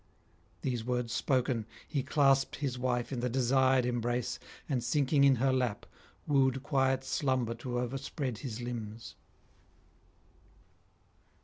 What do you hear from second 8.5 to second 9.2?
limbs.